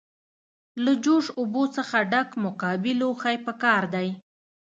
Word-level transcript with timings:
له 0.83 0.91
جوش 1.05 1.25
اوبو 1.39 1.63
څخه 1.75 1.97
ډک 2.11 2.29
مکعبي 2.43 2.93
لوښی 3.01 3.37
پکار 3.45 3.83
دی. 3.93 4.07